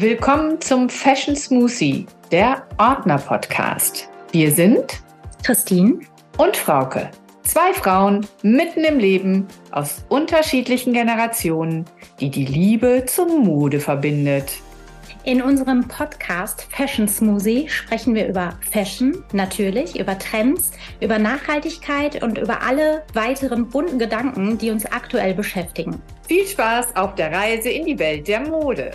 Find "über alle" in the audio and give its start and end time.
22.38-23.02